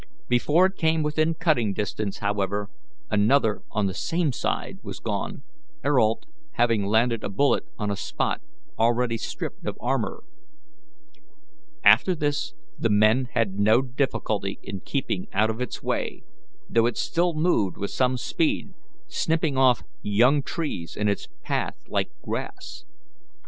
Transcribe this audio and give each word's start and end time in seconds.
Before 0.27 0.65
it 0.65 0.77
came 0.77 1.03
within 1.03 1.35
cutting 1.35 1.73
distance, 1.73 2.17
however, 2.17 2.71
another 3.11 3.61
on 3.69 3.85
the 3.85 3.93
same 3.93 4.31
side 4.31 4.79
was 4.81 4.99
gone, 4.99 5.43
Ayrault 5.85 6.25
having 6.53 6.87
landed 6.87 7.23
a 7.23 7.29
bullet 7.29 7.67
on 7.77 7.91
a 7.91 7.95
spot 7.95 8.41
already 8.79 9.15
stripped 9.15 9.63
of 9.67 9.77
armour. 9.79 10.23
After 11.83 12.15
this 12.15 12.55
the 12.79 12.89
men 12.89 13.27
had 13.33 13.59
no 13.59 13.83
difficulty 13.83 14.57
in 14.63 14.79
keeping 14.79 15.27
out 15.33 15.51
of 15.51 15.61
its 15.61 15.83
way, 15.83 16.23
though 16.67 16.87
it 16.87 16.97
still 16.97 17.35
moved 17.35 17.77
with 17.77 17.91
some 17.91 18.17
speed, 18.17 18.73
snipping 19.07 19.55
off 19.55 19.83
young 20.01 20.41
trees 20.41 20.97
in 20.97 21.09
its 21.09 21.27
path 21.43 21.77
like 21.87 22.09
grass. 22.23 22.85